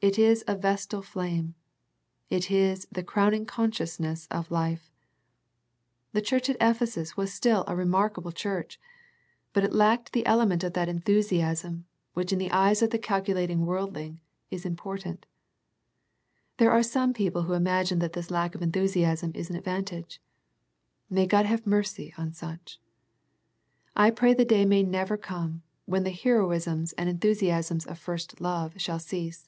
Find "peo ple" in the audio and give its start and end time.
17.12-17.42